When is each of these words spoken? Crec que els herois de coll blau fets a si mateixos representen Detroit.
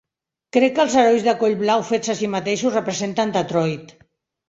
Crec 0.55 0.73
que 0.77 0.81
els 0.83 0.95
herois 1.01 1.27
de 1.27 1.35
coll 1.45 1.55
blau 1.61 1.85
fets 1.91 2.15
a 2.17 2.17
si 2.25 2.33
mateixos 2.39 2.81
representen 2.81 3.39
Detroit. 3.41 3.99